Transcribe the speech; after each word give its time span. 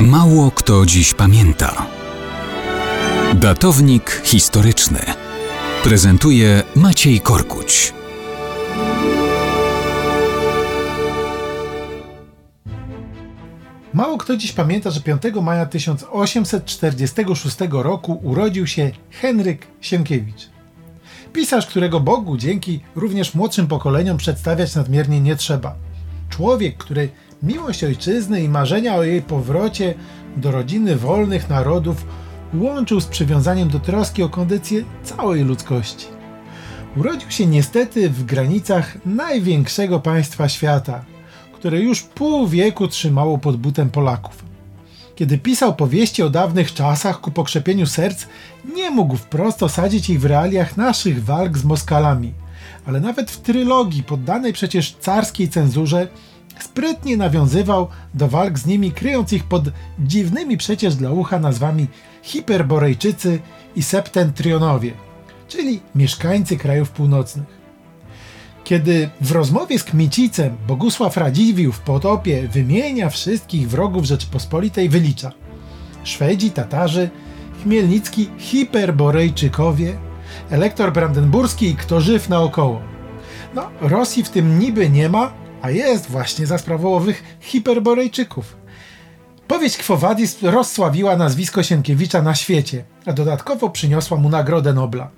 Mało 0.00 0.50
kto 0.50 0.86
dziś 0.86 1.14
pamięta. 1.14 1.86
Datownik 3.34 4.22
historyczny 4.24 4.98
prezentuje 5.84 6.62
Maciej 6.76 7.20
Korkuć. 7.20 7.92
Mało 13.94 14.18
kto 14.18 14.36
dziś 14.36 14.52
pamięta, 14.52 14.90
że 14.90 15.00
5 15.00 15.22
maja 15.42 15.66
1846 15.66 17.56
roku 17.70 18.20
urodził 18.22 18.66
się 18.66 18.90
Henryk 19.10 19.66
Sienkiewicz. 19.80 20.48
Pisarz, 21.32 21.66
którego 21.66 22.00
Bogu 22.00 22.36
dzięki 22.36 22.80
również 22.94 23.34
młodszym 23.34 23.66
pokoleniom 23.66 24.16
przedstawiać 24.16 24.74
nadmiernie 24.74 25.20
nie 25.20 25.36
trzeba. 25.36 25.74
Człowiek, 26.30 26.76
który 26.76 27.08
miłość 27.46 27.84
ojczyzny 27.84 28.42
i 28.42 28.48
marzenia 28.48 28.94
o 28.94 29.02
jej 29.02 29.22
powrocie 29.22 29.94
do 30.36 30.50
rodziny 30.50 30.96
wolnych 30.96 31.48
narodów 31.48 32.06
łączył 32.54 33.00
z 33.00 33.06
przywiązaniem 33.06 33.68
do 33.68 33.80
troski 33.80 34.22
o 34.22 34.28
kondycję 34.28 34.84
całej 35.02 35.44
ludzkości. 35.44 36.06
Urodził 36.96 37.30
się 37.30 37.46
niestety 37.46 38.10
w 38.10 38.24
granicach 38.24 38.98
największego 39.06 40.00
państwa 40.00 40.48
świata, 40.48 41.04
które 41.52 41.80
już 41.80 42.02
pół 42.02 42.48
wieku 42.48 42.88
trzymało 42.88 43.38
pod 43.38 43.56
butem 43.56 43.90
Polaków. 43.90 44.44
Kiedy 45.14 45.38
pisał 45.38 45.74
powieści 45.74 46.22
o 46.22 46.30
dawnych 46.30 46.74
czasach 46.74 47.20
ku 47.20 47.30
pokrzepieniu 47.30 47.86
serc, 47.86 48.26
nie 48.74 48.90
mógł 48.90 49.16
wprost 49.16 49.62
osadzić 49.62 50.10
ich 50.10 50.20
w 50.20 50.24
realiach 50.24 50.76
naszych 50.76 51.24
walk 51.24 51.58
z 51.58 51.64
Moskalami, 51.64 52.34
ale 52.86 53.00
nawet 53.00 53.30
w 53.30 53.40
trylogii 53.40 54.02
poddanej 54.02 54.52
przecież 54.52 54.96
carskiej 55.00 55.48
cenzurze 55.48 56.08
sprytnie 56.58 57.16
nawiązywał 57.16 57.88
do 58.14 58.28
walk 58.28 58.58
z 58.58 58.66
nimi, 58.66 58.92
kryjąc 58.92 59.32
ich 59.32 59.44
pod 59.44 59.64
dziwnymi 59.98 60.56
przecież 60.56 60.94
dla 60.94 61.10
ucha 61.10 61.38
nazwami 61.38 61.86
Hiperborejczycy 62.22 63.40
i 63.76 63.82
Septentrionowie, 63.82 64.92
czyli 65.48 65.80
mieszkańcy 65.94 66.56
krajów 66.56 66.90
północnych. 66.90 67.66
Kiedy 68.64 69.10
w 69.20 69.32
rozmowie 69.32 69.78
z 69.78 69.84
Kmicicem 69.84 70.56
Bogusław 70.68 71.16
Radziwił 71.16 71.72
w 71.72 71.80
potopie 71.80 72.48
wymienia 72.48 73.10
wszystkich 73.10 73.68
wrogów 73.68 74.04
Rzeczypospolitej, 74.04 74.88
wylicza 74.88 75.32
Szwedzi, 76.04 76.50
Tatarzy, 76.50 77.10
Chmielnicki, 77.62 78.28
Hiperborejczykowie, 78.38 79.98
elektor 80.50 80.92
brandenburski 80.92 81.68
i 81.68 81.76
kto 81.76 82.00
żyw 82.00 82.28
naokoło. 82.28 82.80
No, 83.54 83.70
Rosji 83.80 84.24
w 84.24 84.30
tym 84.30 84.58
niby 84.58 84.90
nie 84.90 85.08
ma, 85.08 85.32
a 85.66 85.70
jest 85.70 86.10
właśnie 86.10 86.46
za 86.46 86.58
sprawą 86.58 86.94
owych 86.94 87.22
Hiperborejczyków. 87.40 88.56
Powieść 89.48 89.76
Kwo 89.76 89.98
rozsławiła 90.42 91.16
nazwisko 91.16 91.62
Sienkiewicza 91.62 92.22
na 92.22 92.34
świecie, 92.34 92.84
a 93.06 93.12
dodatkowo 93.12 93.70
przyniosła 93.70 94.16
mu 94.16 94.28
Nagrodę 94.28 94.72
Nobla. 94.72 95.10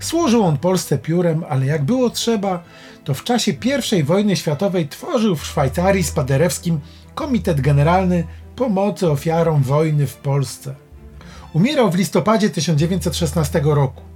Służył 0.00 0.44
on 0.44 0.58
Polsce 0.58 0.98
piórem, 0.98 1.44
ale 1.48 1.66
jak 1.66 1.84
było 1.84 2.10
trzeba, 2.10 2.62
to 3.04 3.14
w 3.14 3.24
czasie 3.24 3.52
I 3.98 4.02
wojny 4.02 4.36
światowej 4.36 4.88
tworzył 4.88 5.36
w 5.36 5.46
Szwajcarii 5.46 6.04
z 6.04 6.10
Paderewskim 6.10 6.80
Komitet 7.14 7.60
Generalny 7.60 8.24
Pomocy 8.56 9.10
Ofiarom 9.10 9.62
Wojny 9.62 10.06
w 10.06 10.16
Polsce. 10.16 10.74
Umierał 11.52 11.90
w 11.90 11.94
listopadzie 11.94 12.50
1916 12.50 13.60
roku. 13.64 14.09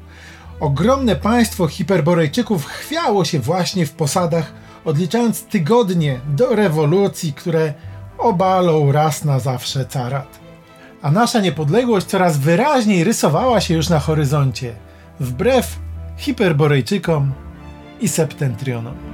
Ogromne 0.64 1.16
państwo 1.16 1.68
Hiperborejczyków 1.68 2.66
chwiało 2.66 3.24
się 3.24 3.40
właśnie 3.40 3.86
w 3.86 3.92
posadach, 3.92 4.52
odliczając 4.84 5.42
tygodnie 5.42 6.20
do 6.28 6.54
rewolucji, 6.54 7.32
które 7.32 7.74
obalą 8.18 8.92
raz 8.92 9.24
na 9.24 9.38
zawsze 9.38 9.84
carat. 9.84 10.40
A 11.02 11.10
nasza 11.10 11.40
niepodległość 11.40 12.06
coraz 12.06 12.38
wyraźniej 12.38 13.04
rysowała 13.04 13.60
się 13.60 13.74
już 13.74 13.88
na 13.88 13.98
horyzoncie– 13.98 14.74
wbrew 15.20 15.78
Hiperborejczykom 16.16 17.33
i 18.00 18.08
Septentrionom. 18.08 19.14